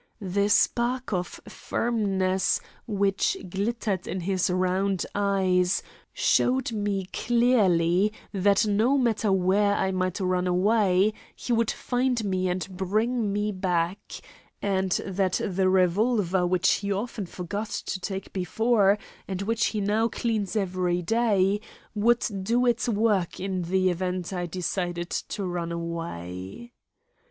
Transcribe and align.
The 0.19 0.49
spark 0.49 1.13
of 1.13 1.39
firmness 1.47 2.59
which 2.87 3.37
glittered 3.51 4.07
in 4.07 4.21
his 4.21 4.49
round 4.49 5.05
eyes 5.13 5.83
showed 6.11 6.71
me 6.71 7.05
clearly 7.13 8.11
that 8.33 8.65
no 8.65 8.97
matter 8.97 9.31
where 9.31 9.75
I 9.75 9.91
might 9.91 10.19
run 10.19 10.47
away 10.47 11.13
he 11.35 11.53
would 11.53 11.69
find 11.69 12.25
me 12.25 12.49
and 12.49 12.67
bring 12.75 13.31
me 13.31 13.51
back; 13.51 14.13
and 14.59 14.91
that 15.05 15.33
the 15.47 15.69
revolver 15.69 16.47
which 16.47 16.67
he 16.77 16.91
often 16.91 17.27
forgot 17.27 17.69
to 17.69 17.99
take 17.99 18.33
before, 18.33 18.97
and 19.27 19.43
which 19.43 19.67
he 19.67 19.81
now 19.81 20.07
cleans 20.07 20.55
every 20.55 21.03
day, 21.03 21.61
would 21.93 22.25
do 22.41 22.65
its 22.65 22.89
work 22.89 23.39
in 23.39 23.61
the 23.61 23.91
event 23.91 24.33
I 24.33 24.47
decided 24.47 25.11
to 25.11 25.45
run 25.45 25.71
away. 25.71 26.71